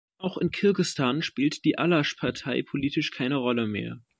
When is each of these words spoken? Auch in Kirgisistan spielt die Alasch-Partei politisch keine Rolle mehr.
Auch 0.17 0.39
in 0.39 0.49
Kirgisistan 0.49 1.21
spielt 1.21 1.63
die 1.63 1.77
Alasch-Partei 1.77 2.63
politisch 2.63 3.11
keine 3.11 3.35
Rolle 3.35 3.67
mehr. 3.67 3.99